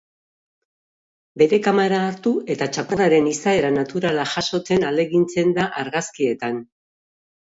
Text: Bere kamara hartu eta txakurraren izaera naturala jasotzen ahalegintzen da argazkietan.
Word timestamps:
Bere 1.41 1.59
kamara 1.65 1.99
hartu 2.05 2.31
eta 2.53 2.67
txakurraren 2.77 3.29
izaera 3.33 3.71
naturala 3.77 4.25
jasotzen 4.31 4.85
ahalegintzen 4.89 5.53
da 5.59 5.67
argazkietan. 5.83 6.61